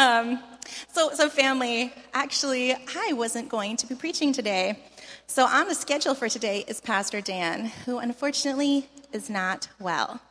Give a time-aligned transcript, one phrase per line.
[0.00, 0.42] Um,
[0.88, 4.78] so, so, family, actually, I wasn't going to be preaching today.
[5.26, 10.22] So, on the schedule for today is Pastor Dan, who unfortunately is not well.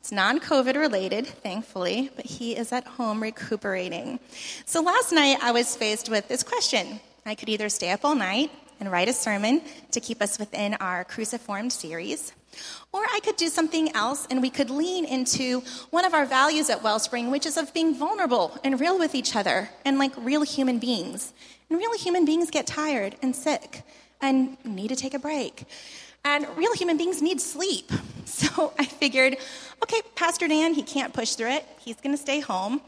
[0.00, 4.18] It's non COVID related, thankfully, but he is at home recuperating.
[4.64, 8.16] So, last night I was faced with this question I could either stay up all
[8.16, 8.50] night
[8.80, 9.62] and write a sermon
[9.92, 12.32] to keep us within our cruciform series,
[12.92, 16.70] or I could do something else and we could lean into one of our values
[16.70, 20.42] at Wellspring, which is of being vulnerable and real with each other and like real
[20.42, 21.32] human beings.
[21.68, 23.82] And real human beings get tired and sick
[24.20, 25.64] and need to take a break.
[26.24, 27.90] And real human beings need sleep.
[28.24, 29.36] So I figured,
[29.82, 31.66] okay, Pastor Dan, he can't push through it.
[31.80, 32.80] He's going to stay home.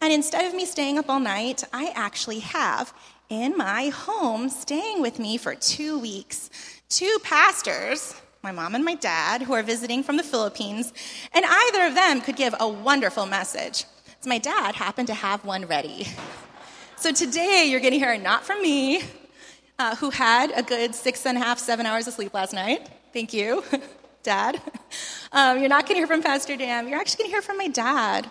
[0.00, 2.92] And instead of me staying up all night, I actually have
[3.28, 6.50] in my home staying with me for two weeks
[6.88, 10.92] two pastors, my mom and my dad, who are visiting from the Philippines,
[11.32, 13.84] and either of them could give a wonderful message.
[14.20, 16.06] So my dad happened to have one ready.
[16.96, 19.02] So today you're going to hear not from me,
[19.78, 22.88] uh, who had a good six and a half, seven hours of sleep last night.
[23.12, 23.62] Thank you,
[24.22, 24.60] Dad.
[25.32, 26.88] Um, you're not going to hear from Pastor Dan.
[26.88, 28.28] You're actually going to hear from my dad.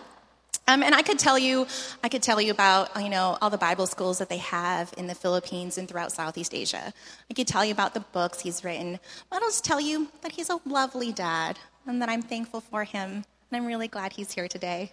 [0.68, 1.66] Um, and I could tell you,
[2.04, 5.06] I could tell you about you know all the Bible schools that they have in
[5.06, 6.92] the Philippines and throughout Southeast Asia.
[7.30, 9.00] I could tell you about the books he's written.
[9.30, 12.84] But I'll just tell you that he's a lovely dad, and that I'm thankful for
[12.84, 14.92] him, and I'm really glad he's here today.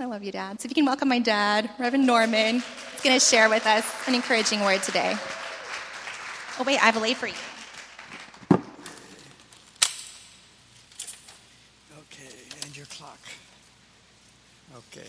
[0.00, 0.58] I love you, Dad.
[0.58, 2.62] So if you can welcome my dad, Reverend Norman,
[2.92, 5.14] he's going to share with us an encouraging word today.
[6.58, 7.34] Oh wait, I have a lei for you.
[14.94, 15.08] Okay.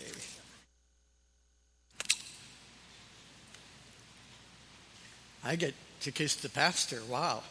[5.44, 7.00] I get to kiss the pastor.
[7.06, 7.42] Wow.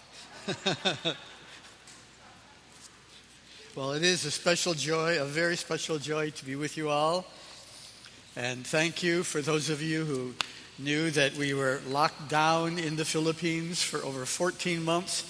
[3.76, 7.26] well, it is a special joy, a very special joy to be with you all.
[8.36, 10.34] And thank you for those of you who
[10.80, 15.24] knew that we were locked down in the Philippines for over 14 months,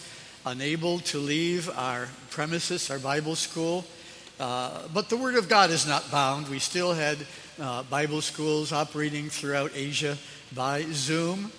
[0.45, 3.83] unable to leave our premises, our Bible school.
[4.39, 6.47] Uh, but the Word of God is not bound.
[6.49, 7.17] We still had
[7.61, 10.17] uh, Bible schools operating throughout Asia
[10.55, 11.51] by Zoom,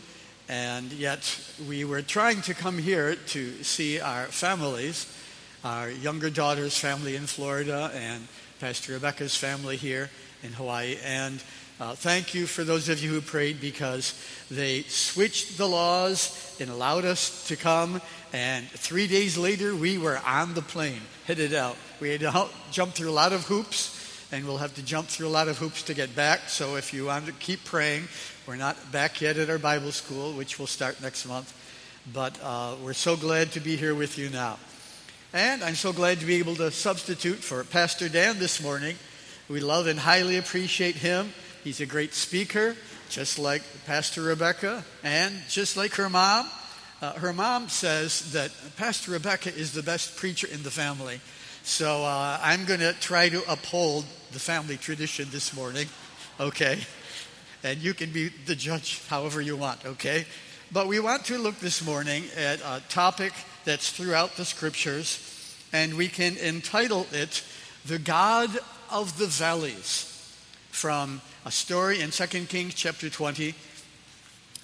[0.49, 5.07] and yet we were trying to come here to see our families,
[5.65, 8.27] our younger daughter's family in Florida, and
[8.61, 10.11] Pastor Rebecca's family here
[10.43, 10.97] in Hawaii.
[11.05, 11.43] And
[11.81, 14.15] uh, thank you for those of you who prayed because
[14.51, 18.01] they switched the laws and allowed us to come.
[18.33, 21.77] And three days later, we were on the plane headed out.
[22.01, 25.29] We had to jump through a lot of hoops, and we'll have to jump through
[25.29, 26.49] a lot of hoops to get back.
[26.49, 28.09] So if you want to keep praying,
[28.47, 31.55] we're not back yet at our Bible school, which will start next month.
[32.13, 34.59] But uh, we're so glad to be here with you now.
[35.33, 38.97] And I'm so glad to be able to substitute for Pastor Dan this morning.
[39.49, 41.33] We love and highly appreciate him.
[41.63, 42.77] He's a great speaker,
[43.09, 46.49] just like Pastor Rebecca, and just like her mom.
[47.01, 51.21] Uh, her mom says that Pastor Rebecca is the best preacher in the family.
[51.65, 55.89] So uh, I'm going to try to uphold the family tradition this morning,
[56.39, 56.79] okay?
[57.63, 60.27] And you can be the judge however you want, okay?
[60.71, 63.33] But we want to look this morning at a topic
[63.65, 67.43] that's throughout the scriptures, and we can entitle it
[67.87, 68.51] The God
[68.91, 70.37] of the Valleys
[70.71, 73.55] from a story in 2 Kings chapter 20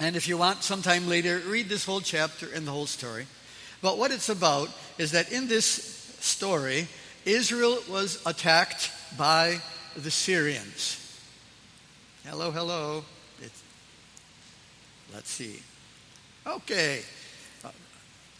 [0.00, 3.26] and if you want sometime later, read this whole chapter and the whole story.
[3.82, 6.88] But what it's about is that in this story,
[7.24, 9.60] Israel was attacked by
[9.96, 10.96] the Syrians.
[12.24, 13.04] Hello, hello.
[13.40, 13.62] It's,
[15.12, 15.60] let's see.
[16.46, 17.00] Okay.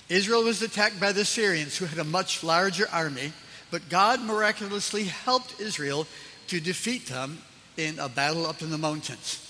[0.08, 3.32] Israel was attacked by the Syrians, who had a much larger army,
[3.70, 6.06] but God miraculously helped Israel
[6.48, 7.38] to defeat them
[7.76, 9.47] in a battle up in the mountains.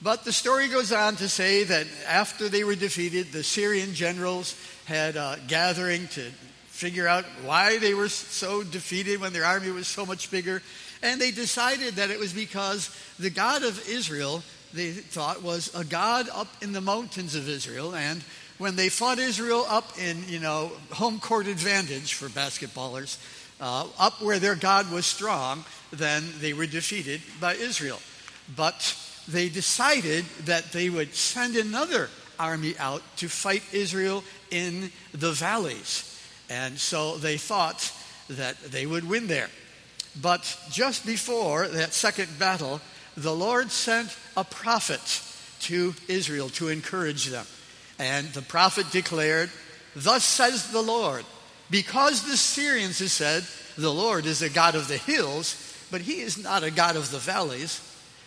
[0.00, 4.54] But the story goes on to say that after they were defeated, the Syrian generals
[4.86, 6.30] had a gathering to
[6.78, 10.62] figure out why they were so defeated when their army was so much bigger.
[11.02, 15.84] And they decided that it was because the God of Israel, they thought, was a
[15.84, 17.96] God up in the mountains of Israel.
[17.96, 18.22] And
[18.58, 23.18] when they fought Israel up in, you know, home court advantage for basketballers,
[23.60, 27.98] uh, up where their God was strong, then they were defeated by Israel.
[28.54, 28.96] But
[29.26, 32.08] they decided that they would send another
[32.38, 34.22] army out to fight Israel
[34.52, 36.14] in the valleys.
[36.50, 37.92] And so they thought
[38.28, 39.48] that they would win there.
[40.20, 42.80] But just before that second battle,
[43.16, 45.22] the Lord sent a prophet
[45.60, 47.46] to Israel to encourage them.
[47.98, 49.50] And the prophet declared,
[49.94, 51.24] Thus says the Lord,
[51.70, 53.44] because the Syrians have said,
[53.76, 55.56] The Lord is a God of the hills,
[55.90, 57.82] but he is not a God of the valleys.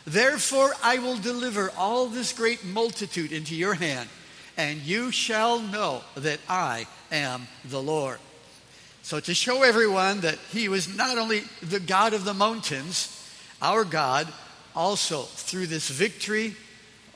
[0.05, 4.09] Therefore, I will deliver all this great multitude into your hand,
[4.57, 8.19] and you shall know that I am the Lord.
[9.03, 13.17] So, to show everyone that he was not only the God of the mountains,
[13.61, 14.27] our God,
[14.75, 16.55] also through this victory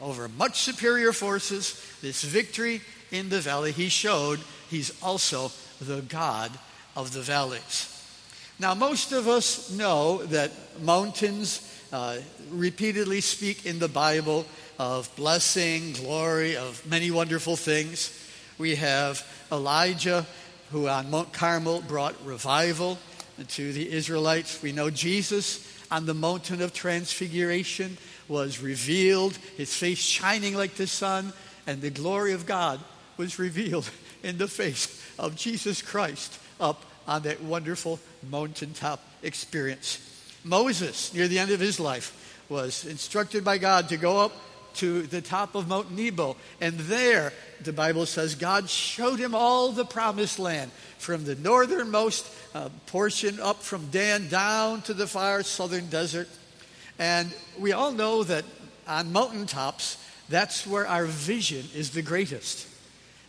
[0.01, 4.39] over much superior forces, this victory in the valley, he showed
[4.69, 6.51] he's also the God
[6.95, 7.91] of the valleys.
[8.57, 12.17] Now, most of us know that mountains uh,
[12.49, 14.45] repeatedly speak in the Bible
[14.77, 18.11] of blessing, glory, of many wonderful things.
[18.57, 20.25] We have Elijah,
[20.71, 22.97] who on Mount Carmel brought revival
[23.49, 24.61] to the Israelites.
[24.61, 30.87] We know Jesus on the mountain of transfiguration was revealed, his face shining like the
[30.87, 31.31] sun,
[31.67, 32.79] and the glory of God
[33.17, 33.89] was revealed
[34.23, 37.99] in the face of Jesus Christ up on that wonderful
[38.29, 39.99] mountaintop experience.
[40.43, 44.31] Moses, near the end of his life, was instructed by God to go up
[44.75, 46.35] to the top of Mount Nebo.
[46.61, 52.31] And there, the Bible says, God showed him all the promised land from the northernmost
[52.53, 56.29] uh, portion up from Dan down to the far southern desert.
[56.97, 58.45] And we all know that
[58.87, 59.97] on mountaintops,
[60.29, 62.67] that's where our vision is the greatest.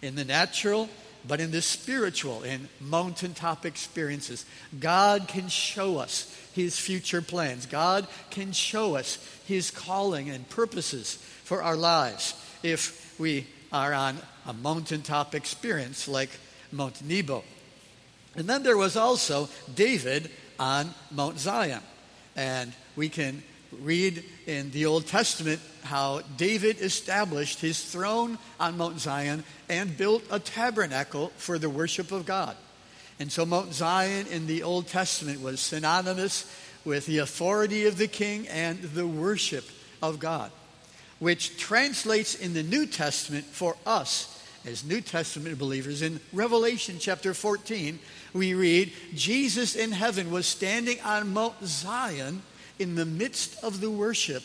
[0.03, 0.89] In the natural,
[1.27, 4.45] but in the spiritual, in mountaintop experiences,
[4.79, 7.67] God can show us his future plans.
[7.67, 14.19] God can show us his calling and purposes for our lives if we are on
[14.47, 16.31] a mountaintop experience like
[16.73, 17.45] Mount Nebo.
[18.37, 21.83] And then there was also David on Mount Zion.
[22.37, 23.43] And we can
[23.81, 30.23] read in the Old Testament how David established his throne on Mount Zion and built
[30.31, 32.57] a tabernacle for the worship of God.
[33.19, 36.45] And so Mount Zion in the Old Testament was synonymous
[36.85, 39.65] with the authority of the king and the worship
[40.03, 40.51] of God,
[41.19, 44.33] which translates in the New Testament for us
[44.67, 46.03] as New Testament believers.
[46.03, 47.99] In Revelation chapter 14,
[48.35, 52.43] we read, Jesus in heaven was standing on Mount Zion
[52.79, 54.43] in the midst of the worship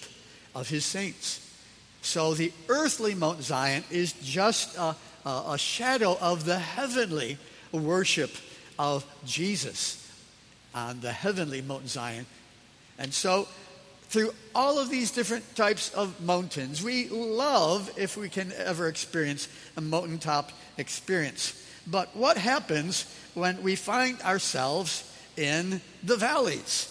[0.56, 1.48] of his saints.
[2.02, 4.96] So the earthly Mount Zion is just a,
[5.26, 7.38] a, shadow of the heavenly
[7.72, 8.32] worship
[8.80, 9.98] of Jesus
[10.74, 12.26] on the heavenly Mount Zion.
[12.98, 13.48] And so,
[14.10, 19.48] through all of these different types of mountains, we love if we can ever experience
[19.78, 21.58] a mountaintop experience.
[21.88, 26.88] But what happens when we find ourselves in the valleys?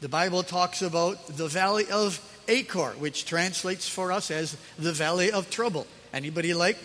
[0.00, 2.20] The Bible talks about the valley of
[2.52, 5.86] Achor, which translates for us as the valley of trouble.
[6.12, 6.78] Anybody like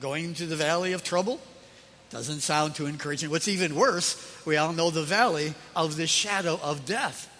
[0.00, 1.40] going to the valley of trouble?
[2.10, 3.30] Doesn't sound too encouraging.
[3.30, 7.30] What's even worse, we all know the valley of the shadow of death.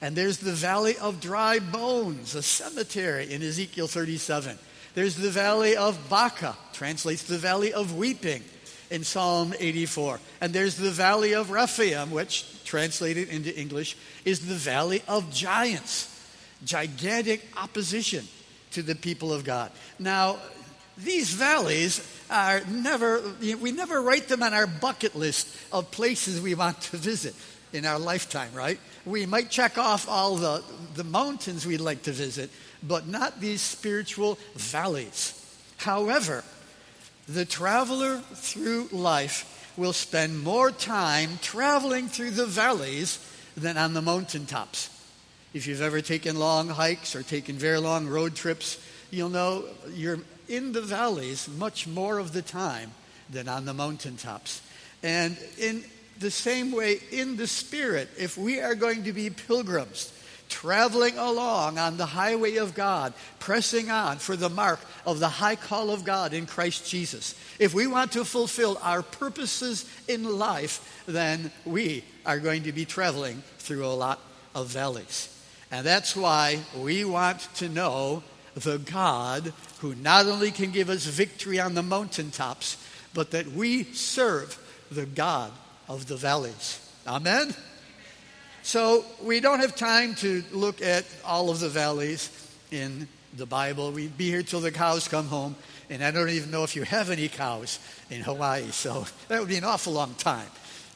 [0.00, 4.58] And there's the valley of dry bones, a cemetery in Ezekiel 37.
[4.94, 8.42] There's the valley of Baca, translates the valley of weeping
[8.90, 10.20] in Psalm 84.
[10.40, 16.13] And there's the valley of Rephaim, which translated into English, is the valley of giants,
[16.64, 18.26] gigantic opposition
[18.72, 19.70] to the people of God.
[19.98, 20.38] Now,
[20.96, 23.22] these valleys are never,
[23.60, 27.34] we never write them on our bucket list of places we want to visit
[27.72, 28.78] in our lifetime, right?
[29.04, 30.62] We might check off all the,
[30.94, 32.50] the mountains we'd like to visit,
[32.82, 35.40] but not these spiritual valleys.
[35.78, 36.44] However,
[37.28, 43.18] the traveler through life will spend more time traveling through the valleys
[43.56, 44.90] than on the mountaintops.
[45.54, 50.18] If you've ever taken long hikes or taken very long road trips, you'll know you're
[50.48, 52.90] in the valleys much more of the time
[53.30, 54.60] than on the mountaintops.
[55.04, 55.84] And in
[56.18, 60.12] the same way, in the Spirit, if we are going to be pilgrims,
[60.48, 65.56] traveling along on the highway of God, pressing on for the mark of the high
[65.56, 67.34] call of God in Christ Jesus.
[67.58, 72.84] If we want to fulfill our purposes in life, then we are going to be
[72.84, 74.20] traveling through a lot
[74.54, 75.33] of valleys.
[75.74, 78.22] And that's why we want to know
[78.54, 82.76] the God who not only can give us victory on the mountaintops,
[83.12, 84.56] but that we serve
[84.92, 85.50] the God
[85.88, 86.78] of the valleys.
[87.08, 87.52] Amen?
[88.62, 92.30] So we don't have time to look at all of the valleys
[92.70, 93.90] in the Bible.
[93.90, 95.56] We'd be here till the cows come home,
[95.90, 99.48] and I don't even know if you have any cows in Hawaii, so that would
[99.48, 100.46] be an awful long time.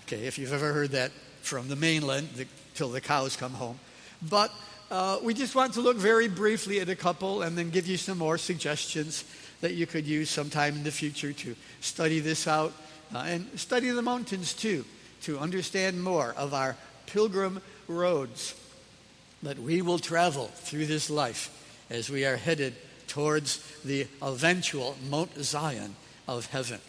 [0.06, 1.10] Okay, if you've ever heard that
[1.42, 3.80] from the mainland the, till the cows come home.
[4.22, 4.52] But
[4.90, 7.96] uh, we just want to look very briefly at a couple and then give you
[7.96, 9.24] some more suggestions
[9.60, 12.72] that you could use sometime in the future to study this out
[13.14, 14.84] uh, and study the mountains too,
[15.22, 16.76] to understand more of our
[17.06, 18.54] pilgrim roads.
[19.42, 21.50] that we will travel through this life
[21.90, 22.74] as we are headed
[23.06, 25.94] towards the eventual Mount Zion
[26.26, 26.80] of heaven.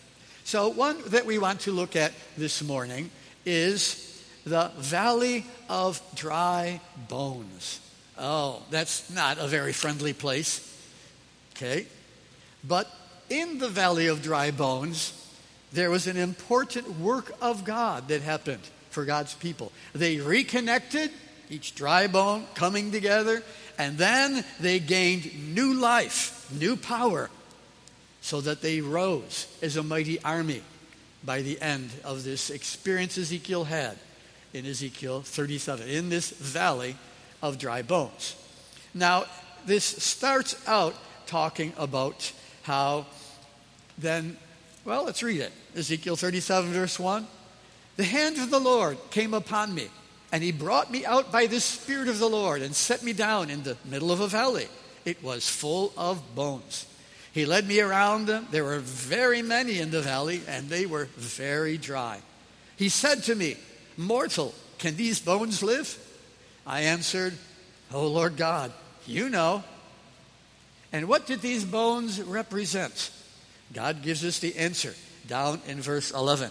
[0.44, 3.12] So, one that we want to look at this morning
[3.46, 7.80] is the Valley of Dry Bones.
[8.20, 10.66] Oh, that's not a very friendly place.
[11.56, 11.86] Okay?
[12.68, 12.88] But
[13.30, 15.14] in the Valley of Dry Bones,
[15.72, 19.72] there was an important work of God that happened for God's people.
[19.94, 21.12] They reconnected,
[21.50, 23.44] each dry bone coming together,
[23.78, 27.30] and then they gained new life, new power,
[28.22, 30.62] so that they rose as a mighty army
[31.24, 33.98] by the end of this experience Ezekiel had
[34.54, 36.96] in Ezekiel 37, in this valley
[37.42, 38.36] of dry bones.
[38.94, 39.26] Now,
[39.66, 42.32] this starts out talking about
[42.64, 43.06] how
[43.98, 44.38] then,
[44.86, 45.52] well, let's read it.
[45.76, 47.28] Ezekiel 37, verse 1.
[47.98, 49.90] The hand of the Lord came upon me,
[50.32, 53.50] and he brought me out by the Spirit of the Lord and set me down
[53.50, 54.68] in the middle of a valley.
[55.04, 56.86] It was full of bones.
[57.32, 58.48] He led me around them.
[58.52, 62.22] There were very many in the valley, and they were very dry.
[62.78, 63.58] He said to me,
[63.98, 65.98] Mortal, can these bones live?
[66.66, 67.34] I answered,
[67.92, 68.72] Oh Lord God,
[69.06, 69.64] you know.
[70.92, 73.12] And what did these bones represent?
[73.74, 74.96] God gives us the answer
[75.28, 76.50] down in verse 11.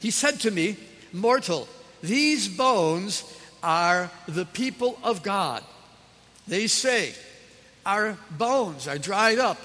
[0.00, 0.76] He said to me,
[1.12, 1.68] Mortal,
[2.02, 3.22] these bones
[3.62, 5.62] are the people of God.
[6.48, 7.14] They say,
[7.84, 9.58] Our bones are dried up,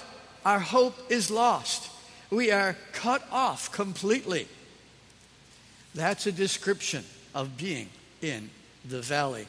[0.46, 1.90] our hope is lost,
[2.30, 4.48] we are cut off completely.
[5.96, 7.90] That's a description of being
[8.22, 8.50] in
[8.90, 9.48] the valley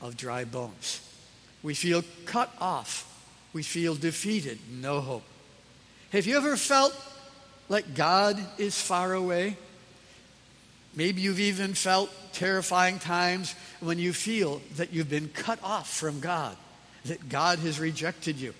[0.00, 1.00] of dry bones.
[1.62, 3.04] We feel cut off.
[3.52, 5.24] We feel defeated, no hope.
[6.10, 6.94] Have you ever felt
[7.68, 9.56] like God is far away?
[10.94, 16.20] Maybe you've even felt terrifying times when you feel that you've been cut off from
[16.20, 16.56] God,
[17.04, 18.54] that God has rejected you.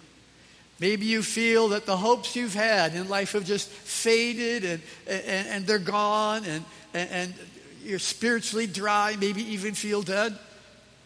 [0.80, 5.48] Maybe you feel that the hopes you've had in life have just faded and, and,
[5.48, 7.34] and they're gone and, and
[7.82, 10.38] you're spiritually dry, maybe even feel dead.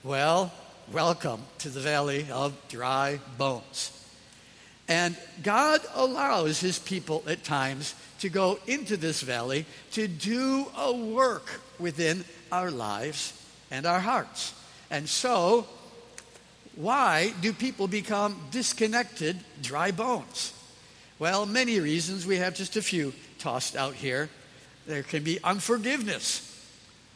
[0.02, 0.52] Well,
[0.92, 3.98] welcome to the valley of dry bones.
[4.88, 10.92] And God allows his people at times to go into this valley to do a
[10.92, 13.32] work within our lives
[13.70, 14.52] and our hearts.
[14.90, 15.66] And so,
[16.76, 20.52] why do people become disconnected, dry bones?
[21.18, 22.26] Well, many reasons.
[22.26, 24.28] We have just a few tossed out here.
[24.86, 26.51] There can be unforgiveness.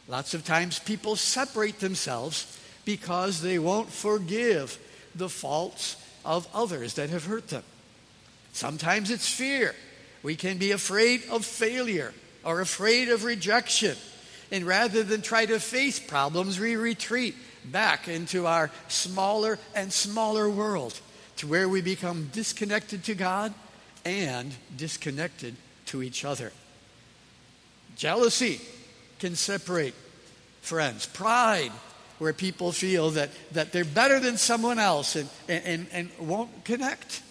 [0.07, 4.79] Lots of times people separate themselves because they won't forgive
[5.15, 7.63] the faults of others that have hurt them.
[8.53, 9.75] Sometimes it's fear.
[10.23, 13.95] We can be afraid of failure or afraid of rejection.
[14.51, 17.35] And rather than try to face problems, we retreat
[17.65, 20.99] back into our smaller and smaller world
[21.37, 23.53] to where we become disconnected to God
[24.05, 25.55] and disconnected
[25.87, 26.53] to each other.
[27.97, 28.61] Jealousy
[29.19, 29.93] can separate
[30.61, 31.05] friends.
[31.05, 31.71] Pride
[32.19, 37.21] where people feel that, that they're better than someone else and, and, and won't connect.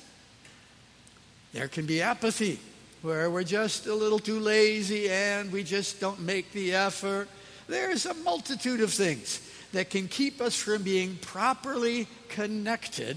[1.52, 2.60] There can be apathy,
[3.02, 7.28] where we're just a little too lazy and we just don't make the effort.
[7.66, 9.40] There's a multitude of things
[9.72, 13.16] that can keep us from being properly connected,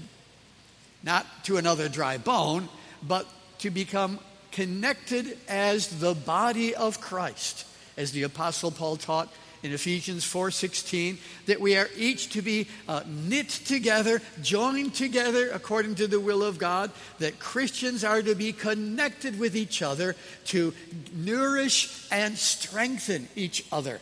[1.02, 2.68] not to another dry bone,
[3.06, 3.26] but
[3.58, 4.18] to become
[4.52, 7.66] connected as the body of Christ,
[8.00, 9.28] as the Apostle Paul taught
[9.62, 15.96] in Ephesians 4:16 that we are each to be uh, knit together, joined together according
[15.96, 20.16] to the will of God, that Christians are to be connected with each other
[20.46, 20.72] to
[21.12, 24.00] nourish and strengthen each other.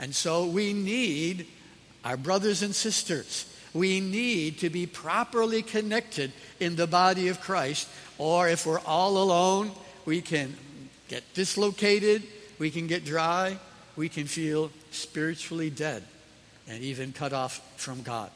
[0.00, 1.46] And so we need
[2.04, 3.46] our brothers and sisters.
[3.72, 9.18] We need to be properly connected in the body of Christ, or if we're all
[9.18, 9.70] alone,
[10.04, 10.56] we can
[11.08, 12.24] get dislocated,
[12.62, 13.58] we can get dry,
[13.96, 16.00] we can feel spiritually dead
[16.68, 18.30] and even cut off from God.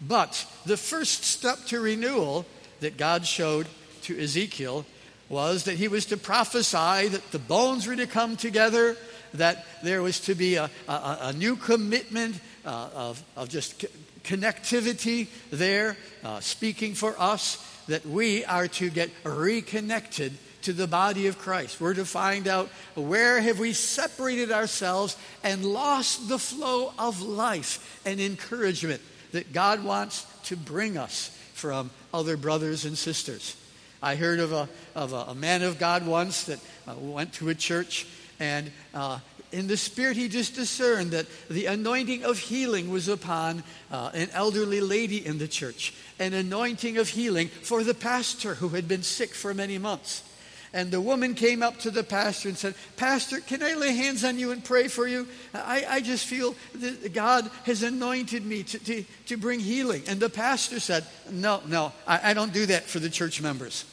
[0.00, 2.46] But the first step to renewal
[2.80, 3.66] that God showed
[4.04, 4.86] to Ezekiel
[5.28, 8.96] was that he was to prophesy that the bones were to come together,
[9.34, 13.84] that there was to be a, a, a new commitment uh, of, of just
[14.24, 20.32] connectivity there, uh, speaking for us, that we are to get reconnected
[20.66, 21.80] to the body of Christ.
[21.80, 28.02] We're to find out where have we separated ourselves and lost the flow of life
[28.04, 33.56] and encouragement that God wants to bring us from other brothers and sisters.
[34.02, 36.58] I heard of a, of a, a man of God once that
[36.88, 38.04] uh, went to a church
[38.40, 39.20] and uh,
[39.52, 44.28] in the Spirit, he just discerned that the anointing of healing was upon uh, an
[44.32, 49.04] elderly lady in the church, an anointing of healing for the pastor who had been
[49.04, 50.24] sick for many months.
[50.72, 54.24] And the woman came up to the pastor and said, Pastor, can I lay hands
[54.24, 55.26] on you and pray for you?
[55.54, 60.02] I, I just feel that God has anointed me to, to, to bring healing.
[60.06, 63.84] And the pastor said, No, no, I, I don't do that for the church members.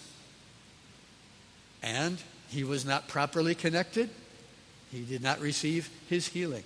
[1.82, 2.18] And
[2.50, 4.10] he was not properly connected.
[4.92, 6.64] He did not receive his healing.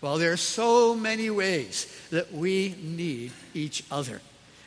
[0.00, 4.20] Well, there are so many ways that we need each other.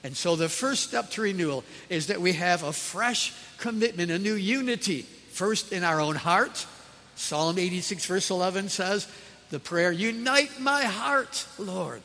[0.03, 4.19] And so the first step to renewal is that we have a fresh commitment, a
[4.19, 6.65] new unity, first in our own heart.
[7.15, 9.07] Psalm 86, verse 11 says,
[9.49, 12.01] the prayer, Unite my heart, Lord.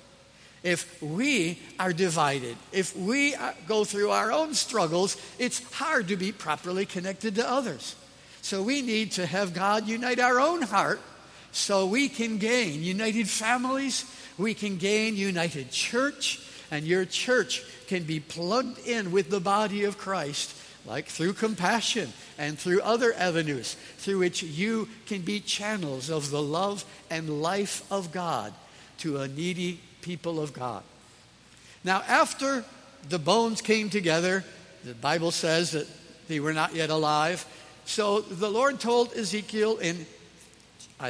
[0.63, 3.35] If we are divided, if we
[3.69, 7.95] go through our own struggles, it's hard to be properly connected to others.
[8.41, 11.01] So we need to have God unite our own heart
[11.53, 14.05] so we can gain united families,
[14.39, 19.85] we can gain united church, and your church can be plugged in with the body
[19.85, 20.55] of Christ,
[20.87, 26.43] like through compassion and through other avenues through which you can be channels of the
[26.43, 28.53] love and life of God
[28.99, 30.83] to a needy people of God.
[31.85, 32.65] Now, after
[33.09, 34.45] the bones came together,
[34.85, 35.87] the Bible says that
[36.29, 37.45] they were not yet alive.
[37.85, 40.07] So the Lord told Ezekiel in,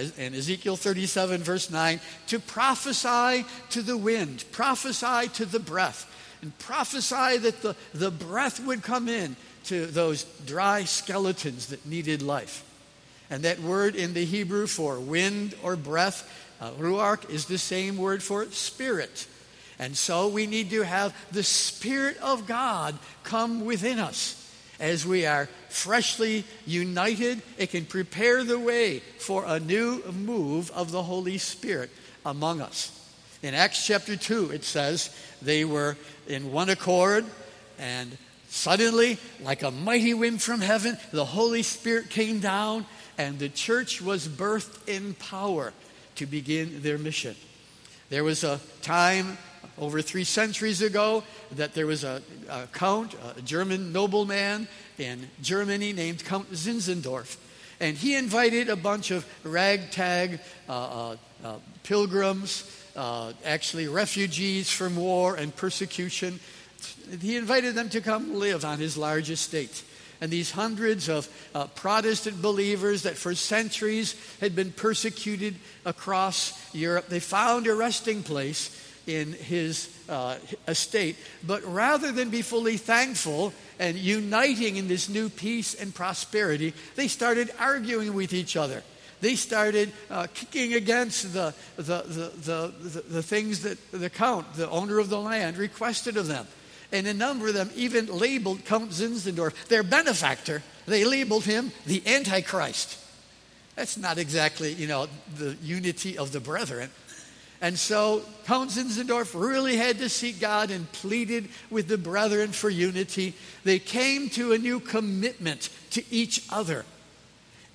[0.01, 6.11] in Ezekiel 37, verse 9, to prophesy to the wind, prophesy to the breath
[6.45, 9.35] and prophesy that the, the breath would come in
[9.65, 12.63] to those dry skeletons that needed life.
[13.31, 17.97] And that word in the Hebrew for wind or breath, uh, ruach, is the same
[17.97, 19.27] word for spirit.
[19.79, 24.41] And so we need to have the Spirit of God come within us.
[24.85, 30.91] As we are freshly united, it can prepare the way for a new move of
[30.91, 31.89] the Holy Spirit
[32.27, 32.93] among us.
[33.43, 35.09] In Acts chapter 2, it says
[35.41, 35.97] they were
[36.29, 37.25] in one accord,
[37.79, 38.19] and
[38.51, 42.85] suddenly, like a mighty wind from heaven, the Holy Spirit came down,
[43.17, 45.73] and the church was birthed in power
[46.17, 47.37] to begin their mission.
[48.11, 49.39] There was a time
[49.79, 55.93] over three centuries ago that there was a, a count, a German nobleman in Germany
[55.93, 57.37] named Count Zinzendorf.
[57.81, 64.97] And he invited a bunch of ragtag uh, uh, uh, pilgrims uh, actually refugees from
[64.97, 66.39] war and persecution.
[67.21, 69.83] He invited them to come live on his large estate.
[70.21, 77.09] And these hundreds of uh, Protestant believers that for centuries had been persecuted across Europe,
[77.09, 78.71] they found a resting place
[79.07, 80.37] in his uh,
[80.67, 81.17] estate.
[81.47, 87.09] But rather than be fully thankful and uniting in this new peace and prosperity, they
[87.09, 88.83] started arguing with each other
[89.25, 94.69] they started uh, kicking against the, the, the, the, the things that the Count, the
[94.69, 96.47] owner of the land, requested of them.
[96.93, 100.63] And a number of them even labeled Count Zinzendorf their benefactor.
[100.85, 102.99] They labeled him the Antichrist.
[103.77, 106.91] That's not exactly, you know, the unity of the brethren.
[107.61, 112.69] And so Count Zinzendorf really had to seek God and pleaded with the brethren for
[112.69, 113.35] unity.
[113.65, 116.85] They came to a new commitment to each other.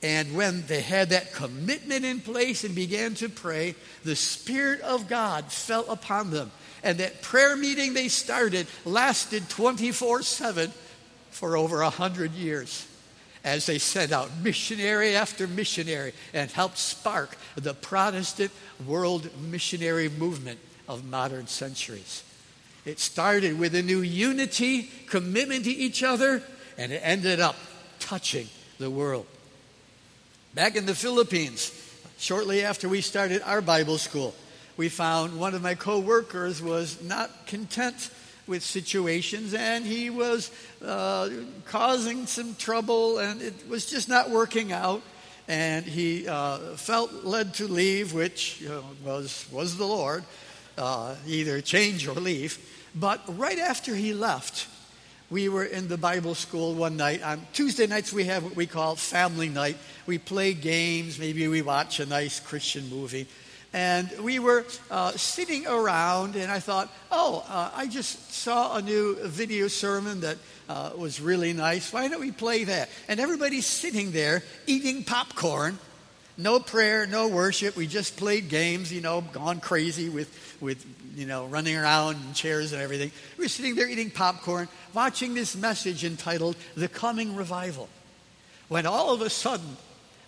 [0.01, 5.09] And when they had that commitment in place and began to pray, the Spirit of
[5.09, 6.51] God fell upon them.
[6.83, 10.71] And that prayer meeting they started lasted 24 7
[11.31, 12.85] for over 100 years
[13.43, 18.51] as they sent out missionary after missionary and helped spark the Protestant
[18.85, 22.23] world missionary movement of modern centuries.
[22.85, 26.41] It started with a new unity, commitment to each other,
[26.77, 27.55] and it ended up
[27.99, 28.47] touching
[28.77, 29.25] the world.
[30.53, 31.71] Back in the Philippines,
[32.17, 34.33] shortly after we started our Bible school,
[34.77, 38.09] we found one of my co-workers was not content
[38.49, 40.51] with situations and he was
[40.83, 41.29] uh,
[41.65, 45.01] causing some trouble and it was just not working out
[45.47, 50.23] and he uh, felt led to leave which you know, was, was the lord
[50.77, 52.57] uh, either change or leave
[52.95, 54.67] but right after he left
[55.29, 57.21] we were in the Bible school one night.
[57.21, 59.77] On Tuesday nights, we have what we call family night.
[60.07, 63.27] We play games, maybe we watch a nice Christian movie.
[63.71, 68.81] And we were uh, sitting around, and I thought, oh, uh, I just saw a
[68.81, 71.93] new video sermon that uh, was really nice.
[71.93, 72.89] Why don't we play that?
[73.07, 75.77] And everybody's sitting there eating popcorn.
[76.35, 77.75] No prayer, no worship.
[77.75, 80.83] We just played games, you know, gone crazy with, with
[81.15, 83.11] you know, running around in chairs and everything.
[83.37, 87.89] We were sitting there eating popcorn, watching this message entitled The Coming Revival.
[88.67, 89.77] When all of a sudden,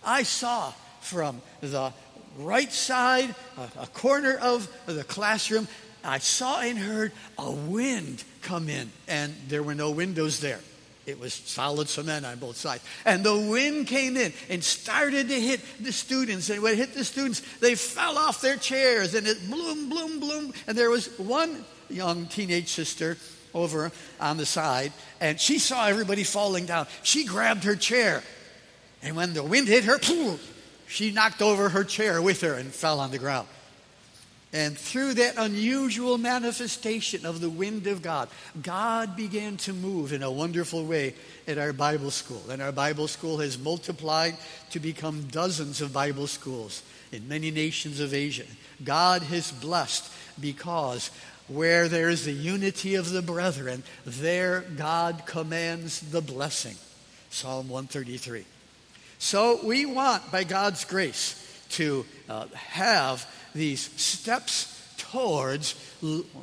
[0.04, 1.92] I saw from the
[2.38, 5.68] right side, a, a corner of the classroom,
[6.04, 10.60] I saw and heard a wind come in, and there were no windows there.
[11.04, 12.84] It was solid cement on both sides.
[13.04, 16.48] And the wind came in and started to hit the students.
[16.48, 20.20] And when it hit the students, they fell off their chairs and it bloom, bloom,
[20.20, 20.52] bloom.
[20.68, 23.16] And there was one young teenage sister
[23.52, 23.90] over
[24.20, 26.86] on the side, and she saw everybody falling down.
[27.02, 28.22] She grabbed her chair.
[29.02, 29.98] And when the wind hit her,
[30.92, 33.48] she knocked over her chair with her and fell on the ground.
[34.52, 38.28] And through that unusual manifestation of the wind of God,
[38.62, 41.14] God began to move in a wonderful way
[41.48, 42.42] at our Bible school.
[42.50, 44.36] And our Bible school has multiplied
[44.72, 48.44] to become dozens of Bible schools in many nations of Asia.
[48.84, 51.10] God has blessed because
[51.48, 56.76] where there is the unity of the brethren, there God commands the blessing.
[57.30, 58.44] Psalm 133.
[59.22, 61.38] So we want, by God's grace,
[61.70, 65.76] to uh, have these steps towards,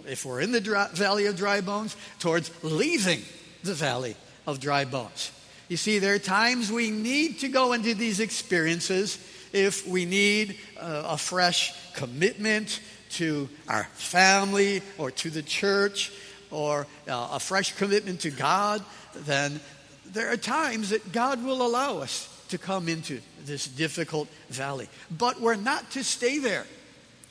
[0.07, 3.19] if we're in the dry, valley of dry bones, towards leaving
[3.65, 4.15] the valley
[4.47, 5.29] of dry bones.
[5.67, 9.19] You see, there are times we need to go into these experiences
[9.51, 16.13] if we need uh, a fresh commitment to our family or to the church
[16.49, 18.81] or uh, a fresh commitment to God,
[19.25, 19.59] then
[20.05, 24.87] there are times that God will allow us to come into this difficult valley.
[25.09, 26.65] But we're not to stay there.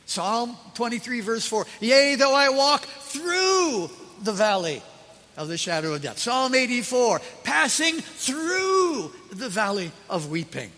[0.07, 3.90] Psalm 23, verse 4 Yea, though I walk through
[4.22, 4.83] the valley
[5.37, 6.18] of the shadow of death.
[6.18, 10.70] Psalm 84, passing through the valley of weeping.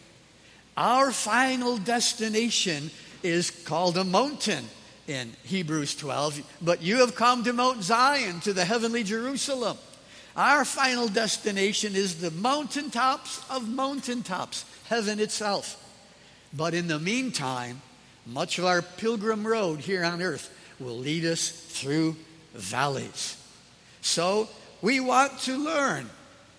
[0.76, 2.90] Our final destination
[3.22, 4.64] is called a mountain
[5.07, 9.76] in Hebrews 12, but you have come to Mount Zion, to the heavenly Jerusalem.
[10.37, 15.77] Our final destination is the mountaintops of mountaintops, heaven itself.
[16.53, 17.83] But in the meantime,
[18.27, 22.16] much of our pilgrim road here on earth will lead us through
[22.55, 23.37] valleys.
[24.01, 24.49] So
[24.83, 26.09] we want to learn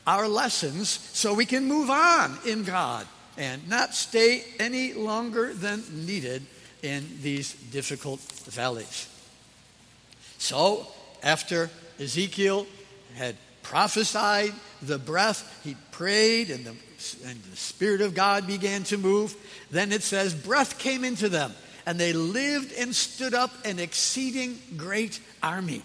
[0.06, 3.08] our lessons so we can move on in God
[3.38, 6.44] and not stay any longer than needed
[6.84, 9.08] in these difficult valleys.
[10.38, 10.88] So,
[11.22, 12.66] after Ezekiel
[13.16, 13.36] had
[13.72, 16.76] prophesied the breath, he prayed, and the
[17.26, 19.36] and the Spirit of God began to move.
[19.72, 21.54] Then it says, breath came into them,
[21.86, 25.82] and they lived and stood up an exceeding great army.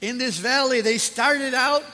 [0.00, 1.84] In this valley, they started out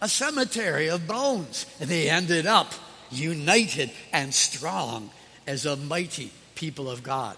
[0.00, 2.72] a cemetery of bones, and they ended up
[3.10, 5.10] united and strong
[5.46, 7.36] as a mighty people of God.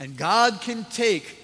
[0.00, 1.38] And God can take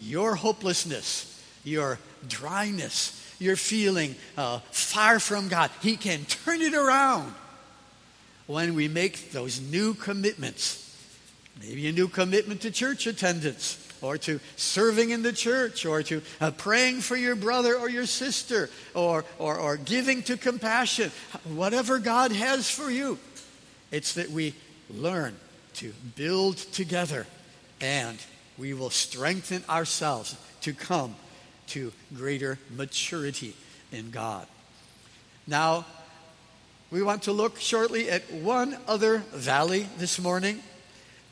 [0.00, 1.28] your hopelessness,
[1.62, 7.34] your dryness, you're feeling uh, far from God, He can turn it around
[8.46, 10.78] when we make those new commitments.
[11.60, 16.22] Maybe a new commitment to church attendance, or to serving in the church, or to
[16.40, 21.10] uh, praying for your brother or your sister, or, or, or giving to compassion.
[21.44, 23.18] Whatever God has for you,
[23.90, 24.54] it's that we
[24.90, 25.36] learn
[25.74, 27.26] to build together
[27.80, 28.18] and
[28.58, 31.14] we will strengthen ourselves to come
[31.72, 33.54] to greater maturity
[33.92, 34.46] in God.
[35.46, 35.86] Now,
[36.90, 40.62] we want to look shortly at one other valley this morning.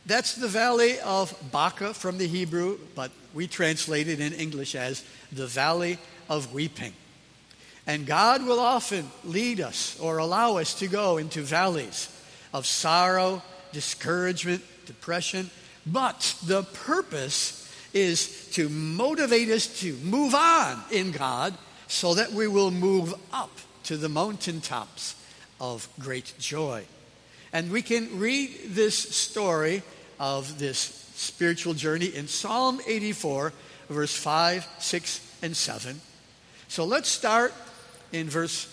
[0.06, 5.04] That's the valley of Baca from the Hebrew, but we translate it in English as
[5.30, 5.98] the valley
[6.28, 6.94] of weeping.
[7.86, 12.08] And God will often lead us or allow us to go into valleys
[12.54, 15.50] of sorrow, discouragement, depression.
[15.86, 21.54] But the purpose is to motivate us to move on in God
[21.88, 23.50] so that we will move up
[23.84, 25.16] to the mountaintops
[25.60, 26.84] of great joy.
[27.52, 29.82] And we can read this story
[30.18, 30.78] of this
[31.16, 33.52] spiritual journey in Psalm 84,
[33.88, 36.00] verse 5, 6, and 7.
[36.68, 37.52] So let's start
[38.12, 38.66] in verse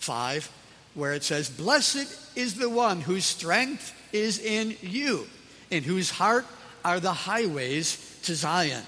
[0.00, 0.50] 5,
[0.94, 5.26] where it says, Blessed is the one whose strength is in you,
[5.70, 6.44] in whose heart
[6.84, 8.84] are the highways to Zion.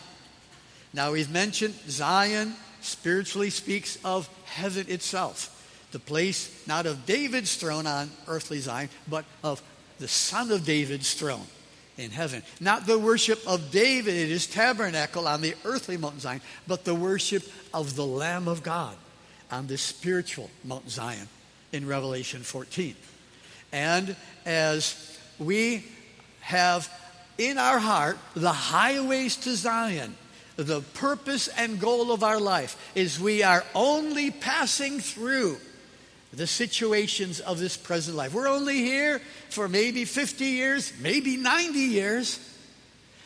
[0.92, 7.87] Now, we've mentioned Zion spiritually speaks of heaven itself, the place not of David's throne
[7.87, 9.62] on earthly Zion, but of
[9.98, 11.46] the Son of David's throne
[11.96, 12.42] in heaven.
[12.61, 16.94] Not the worship of David in his tabernacle on the earthly Mount Zion, but the
[16.94, 18.94] worship of the Lamb of God
[19.50, 21.29] on the spiritual Mount Zion
[21.72, 22.94] in Revelation 14.
[23.72, 25.87] And as we
[26.40, 26.90] have
[27.40, 30.14] in our heart the highways to Zion,
[30.57, 35.57] the purpose and goal of our life is we are only passing through
[36.35, 38.35] the situations of this present life.
[38.35, 42.38] We're only here for maybe 50 years, maybe 90 years,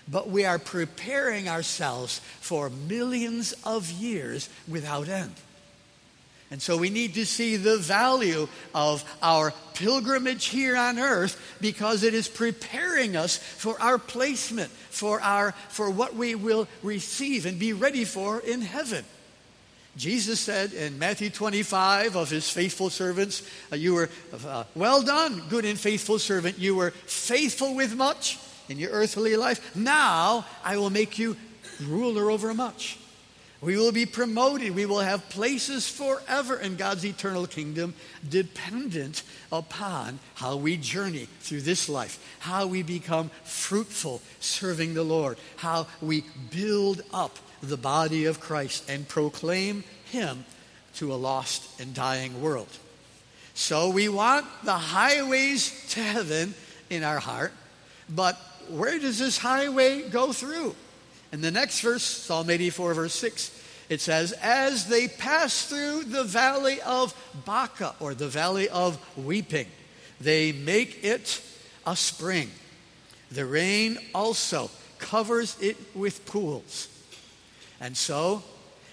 [0.09, 5.35] but we are preparing ourselves for millions of years without end.
[6.50, 12.02] And so we need to see the value of our pilgrimage here on earth because
[12.02, 17.59] it is preparing us for our placement, for, our, for what we will receive and
[17.59, 19.04] be ready for in heaven.
[19.96, 24.11] Jesus said in Matthew 25 of his faithful servants, uh, You were
[24.46, 26.59] uh, well done, good and faithful servant.
[26.59, 29.74] You were faithful with much in your earthly life.
[29.76, 31.37] Now I will make you
[31.80, 32.98] ruler over much.
[33.64, 34.74] We will be promoted.
[34.74, 37.94] We will have places forever in God's eternal kingdom,
[38.29, 45.38] dependent upon how we journey through this life, how we become fruitful serving the Lord,
[45.57, 50.44] how we build up the body of Christ and proclaim Him
[50.96, 52.68] to a lost and dying world.
[53.55, 56.55] So we want the highways to heaven
[56.90, 57.53] in our heart,
[58.11, 58.37] but
[58.68, 60.74] where does this highway go through?
[61.35, 66.23] In the next verse, Psalm 84, verse 6, it says, As they pass through the
[66.23, 67.12] valley of
[67.44, 69.66] Baca, or the valley of weeping,
[70.20, 71.42] they make it
[71.88, 72.53] a spring.
[73.33, 76.87] The rain also covers it with pools.
[77.81, 78.44] And so,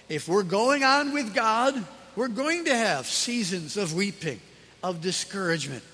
[0.08, 1.80] if we're going on with God,
[2.16, 4.40] we're going to have seasons of weeping,
[4.82, 5.84] of discouragement,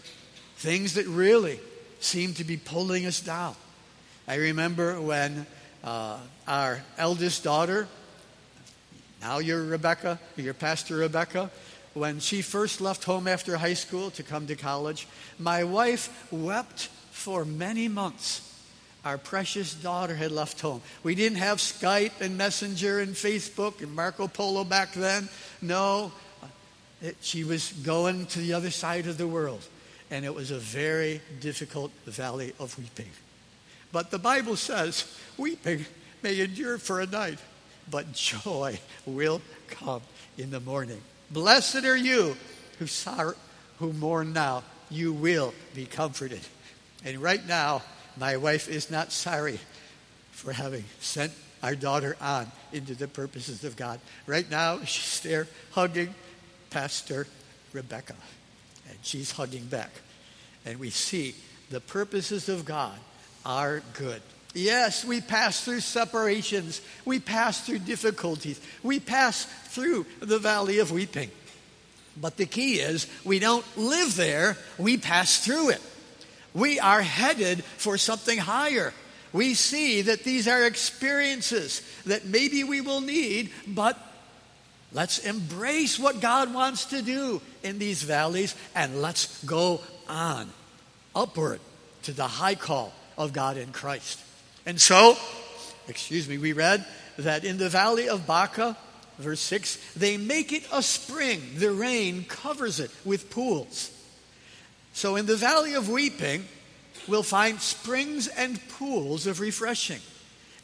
[0.57, 1.61] things that really
[2.01, 3.55] seem to be pulling us down.
[4.27, 5.47] I remember when
[5.85, 7.89] uh, our eldest daughter,
[9.21, 11.51] now you're Rebecca, you're Pastor Rebecca,
[11.95, 15.07] when she first left home after high school to come to college,
[15.39, 18.45] my wife wept for many months.
[19.05, 20.83] Our precious daughter had left home.
[21.03, 25.29] We didn't have Skype and Messenger and Facebook and Marco Polo back then.
[25.63, 26.13] No,
[27.01, 29.65] it, she was going to the other side of the world.
[30.11, 33.11] And it was a very difficult valley of weeping.
[33.93, 35.87] But the Bible says, weeping
[36.23, 37.39] may endure for a night,
[37.91, 40.03] but joy will come
[40.37, 41.01] in the morning.
[41.31, 42.37] Blessed are you
[42.79, 43.35] who, sorrow,
[43.79, 44.63] who mourn now.
[44.91, 46.41] You will be comforted.
[47.05, 47.83] And right now,
[48.17, 49.59] my wife is not sorry
[50.33, 54.01] for having sent our daughter on into the purposes of God.
[54.27, 56.15] Right now, she's there hugging
[56.71, 57.27] Pastor
[57.73, 58.15] Rebecca,
[58.89, 59.91] and she's hugging back.
[60.65, 61.35] And we see
[61.71, 62.99] the purposes of God
[63.45, 64.23] are good.
[64.55, 66.81] Yes, we pass through separations.
[67.05, 68.61] We pass through difficulties.
[68.83, 71.31] We pass through the valley of weeping.
[72.21, 75.83] But the key is we don't live there, we pass through it.
[76.55, 78.93] We are headed for something higher.
[79.33, 83.99] We see that these are experiences that maybe we will need, but
[84.93, 90.49] let's embrace what God wants to do in these valleys and let's go on
[91.15, 91.61] upward
[92.05, 94.19] to the high call of God in Christ.
[94.65, 95.19] And so,
[95.89, 96.87] excuse me, we read
[97.19, 98.77] that in the valley of Baca,
[99.19, 101.43] verse 6, they make it a spring.
[101.57, 103.91] The rain covers it with pools.
[104.93, 106.45] So in the valley of weeping,
[107.07, 110.01] we'll find springs and pools of refreshing.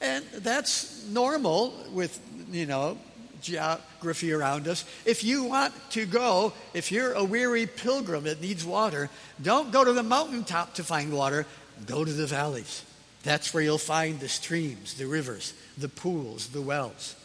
[0.01, 2.19] And that's normal with,
[2.51, 2.99] you know,
[3.41, 4.85] geography around us.
[5.05, 9.85] If you want to go, if you're a weary pilgrim that needs water, don't go
[9.85, 11.47] to the mountaintop to find water.
[11.87, 12.85] Go to the valleys.
[13.25, 17.17] That's where you'll find the streams, the rivers, the pools, the wells.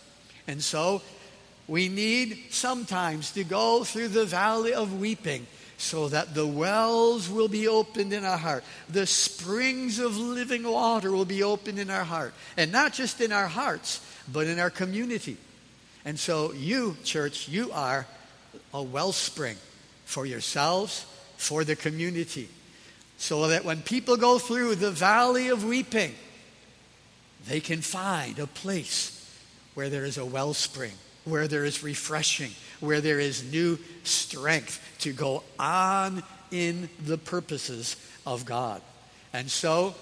[0.47, 1.01] And so
[1.67, 5.45] we need sometimes to go through the valley of weeping
[5.77, 8.63] so that the wells will be opened in our heart.
[8.89, 12.33] The springs of living water will be opened in our heart.
[12.57, 15.38] And not just in our hearts, but in our community.
[16.05, 18.07] And so you, church, you are
[18.73, 19.57] a wellspring
[20.05, 21.05] for yourselves,
[21.38, 22.49] for the community
[23.19, 26.15] so that when people go through the valley of weeping,
[27.47, 29.15] they can find a place
[29.73, 30.93] where there is a wellspring,
[31.25, 37.97] where there is refreshing, where there is new strength to go on in the purposes
[38.25, 38.82] of God.
[39.34, 39.95] And so,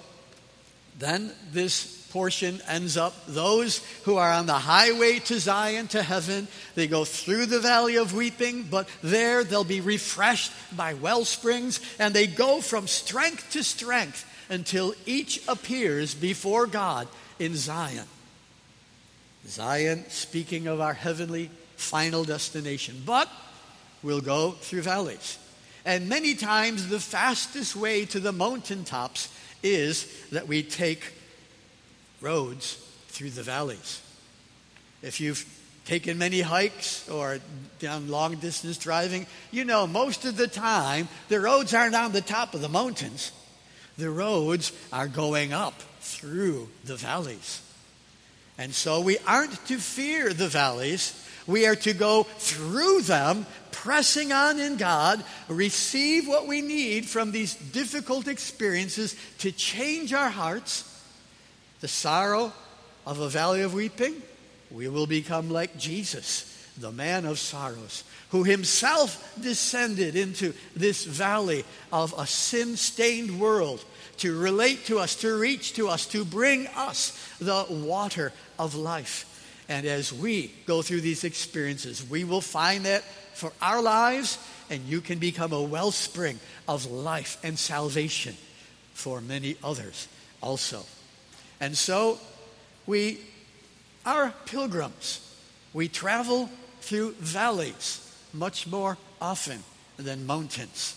[0.96, 6.48] then this portion ends up those who are on the highway to Zion, to heaven.
[6.74, 11.80] They go through the valley of weeping, but there they'll be refreshed by well springs,
[11.98, 18.06] and they go from strength to strength until each appears before God in Zion.
[19.46, 23.02] Zion, speaking of our heavenly final destination.
[23.06, 23.28] But
[24.02, 25.38] we'll go through valleys.
[25.84, 31.14] And many times the fastest way to the mountaintops is that we take
[32.20, 32.74] roads
[33.08, 34.02] through the valleys.
[35.02, 35.44] If you've
[35.84, 37.38] taken many hikes or
[37.78, 42.20] done long distance driving, you know most of the time the roads aren't on the
[42.20, 43.32] top of the mountains.
[43.96, 47.62] The roads are going up through the valleys.
[48.58, 51.14] And so we aren't to fear the valleys.
[51.46, 57.32] We are to go through them, pressing on in God, receive what we need from
[57.32, 60.84] these difficult experiences to change our hearts.
[61.80, 62.52] The sorrow
[63.06, 64.22] of a valley of weeping
[64.70, 71.64] we will become like Jesus, the man of sorrows, who himself descended into this valley
[71.92, 73.84] of a sin stained world
[74.18, 79.24] to relate to us, to reach to us, to bring us the water of life.
[79.68, 84.38] And as we go through these experiences, we will find that for our lives,
[84.70, 88.36] and you can become a wellspring of life and salvation
[88.92, 90.08] for many others
[90.42, 90.84] also.
[91.60, 92.18] And so
[92.86, 93.18] we
[94.06, 95.20] are pilgrims.
[95.72, 96.48] We travel
[96.80, 99.62] through valleys much more often
[99.96, 100.94] than mountains.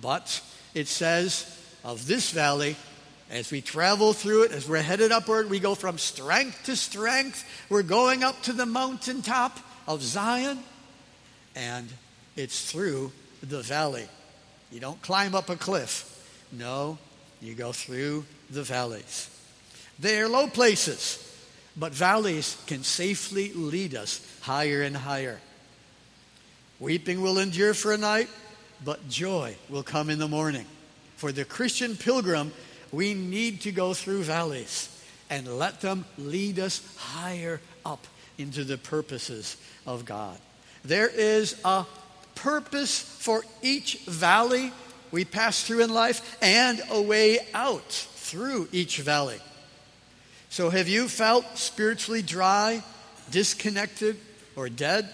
[0.00, 0.40] But
[0.74, 2.76] it says of this valley,
[3.30, 7.44] as we travel through it, as we're headed upward, we go from strength to strength.
[7.68, 10.60] We're going up to the mountaintop of Zion,
[11.54, 11.88] and
[12.36, 14.06] it's through the valley.
[14.70, 16.12] You don't climb up a cliff.
[16.52, 16.98] No,
[17.40, 19.28] you go through the valleys.
[19.98, 21.22] They are low places.
[21.76, 25.40] But valleys can safely lead us higher and higher.
[26.80, 28.28] Weeping will endure for a night,
[28.84, 30.64] but joy will come in the morning.
[31.16, 32.52] For the Christian pilgrim,
[32.92, 34.88] we need to go through valleys
[35.28, 38.06] and let them lead us higher up
[38.38, 39.56] into the purposes
[39.86, 40.38] of God.
[40.84, 41.84] There is a
[42.34, 44.72] purpose for each valley
[45.10, 49.40] we pass through in life and a way out through each valley.
[50.56, 52.82] So, have you felt spiritually dry,
[53.30, 54.16] disconnected,
[54.56, 55.06] or dead?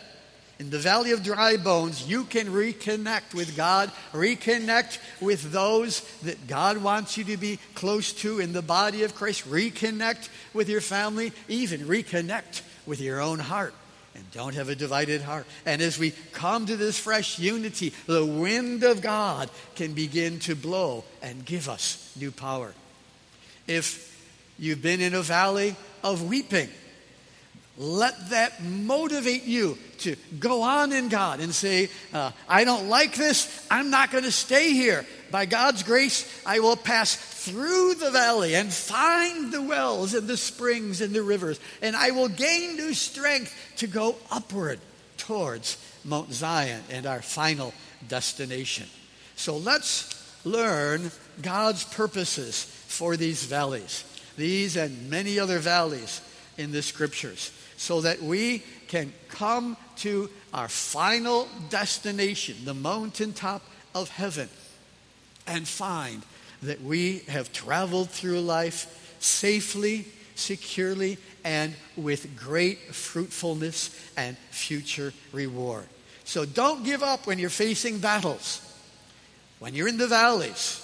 [0.61, 6.47] In the valley of dry bones, you can reconnect with God, reconnect with those that
[6.47, 10.81] God wants you to be close to in the body of Christ, reconnect with your
[10.81, 13.75] family, even reconnect with your own heart.
[14.15, 15.47] And don't have a divided heart.
[15.67, 20.55] And as we come to this fresh unity, the wind of God can begin to
[20.55, 22.75] blow and give us new power.
[23.67, 24.13] If
[24.59, 26.69] You've been in a valley of weeping.
[27.79, 33.15] Let that motivate you to go on in God and say, uh, I don't like
[33.15, 33.67] this.
[33.71, 35.07] I'm not going to stay here.
[35.31, 40.37] By God's grace, I will pass through the valley and find the wells and the
[40.37, 44.79] springs and the rivers, and I will gain new strength to go upward
[45.17, 47.73] towards Mount Zion and our final
[48.07, 48.87] destination.
[49.37, 51.11] So let's learn
[51.41, 54.05] God's purposes for these valleys
[54.37, 56.21] these and many other valleys
[56.59, 63.63] in the scriptures so that we can come to our final destination, the mountaintop
[63.95, 64.49] of heaven,
[65.47, 66.23] and find
[66.63, 75.87] that we have traveled through life safely, securely, and with great fruitfulness and future reward.
[76.25, 78.61] So don't give up when you're facing battles.
[79.59, 80.81] When you're in the valleys,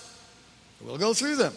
[0.81, 1.55] we'll go through them.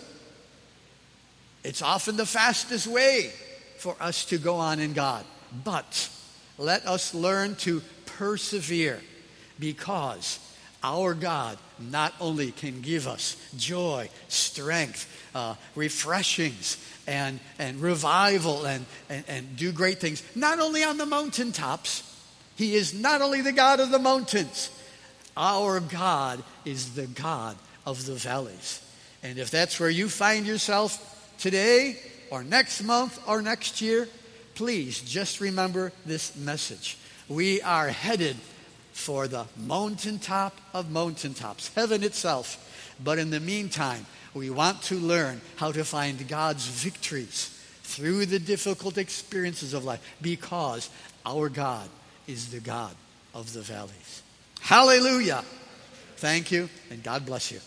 [1.63, 3.31] It's often the fastest way
[3.77, 5.25] for us to go on in God.
[5.63, 6.09] But
[6.57, 9.01] let us learn to persevere
[9.59, 10.39] because
[10.83, 18.85] our God not only can give us joy, strength, uh, refreshings, and, and revival, and,
[19.09, 22.03] and, and do great things, not only on the mountaintops,
[22.55, 24.69] He is not only the God of the mountains,
[25.35, 28.85] our God is the God of the valleys.
[29.23, 31.97] And if that's where you find yourself, today
[32.29, 34.07] or next month or next year,
[34.55, 36.97] please just remember this message.
[37.27, 38.37] We are headed
[38.93, 42.67] for the mountaintop of mountaintops, heaven itself.
[43.03, 48.39] But in the meantime, we want to learn how to find God's victories through the
[48.39, 50.89] difficult experiences of life because
[51.25, 51.89] our God
[52.27, 52.95] is the God
[53.33, 54.21] of the valleys.
[54.61, 55.43] Hallelujah.
[56.17, 57.59] Thank you, and God bless you.